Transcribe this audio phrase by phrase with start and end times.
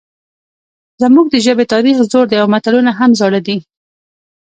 [1.01, 3.57] زموږ د ژبې تاریخ زوړ دی او متلونه هم زاړه دي